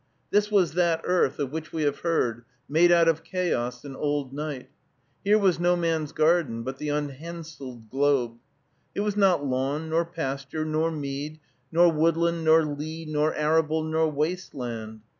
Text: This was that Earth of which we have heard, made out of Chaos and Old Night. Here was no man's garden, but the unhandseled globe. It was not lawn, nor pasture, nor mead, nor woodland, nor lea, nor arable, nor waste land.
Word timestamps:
This 0.31 0.49
was 0.49 0.73
that 0.73 1.01
Earth 1.03 1.37
of 1.37 1.51
which 1.51 1.71
we 1.71 1.83
have 1.83 1.99
heard, 1.99 2.43
made 2.67 2.91
out 2.91 3.07
of 3.07 3.23
Chaos 3.23 3.85
and 3.85 3.95
Old 3.95 4.33
Night. 4.33 4.71
Here 5.23 5.37
was 5.37 5.59
no 5.59 5.75
man's 5.75 6.11
garden, 6.11 6.63
but 6.63 6.79
the 6.79 6.89
unhandseled 6.89 7.87
globe. 7.87 8.39
It 8.95 9.01
was 9.01 9.15
not 9.15 9.45
lawn, 9.45 9.91
nor 9.91 10.03
pasture, 10.05 10.65
nor 10.65 10.89
mead, 10.89 11.39
nor 11.71 11.91
woodland, 11.91 12.43
nor 12.43 12.65
lea, 12.65 13.05
nor 13.07 13.35
arable, 13.35 13.83
nor 13.83 14.09
waste 14.09 14.55
land. 14.55 15.01